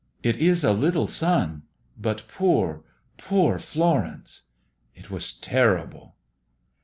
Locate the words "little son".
0.73-1.61